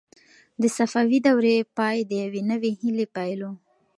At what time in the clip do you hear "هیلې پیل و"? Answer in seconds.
2.79-3.51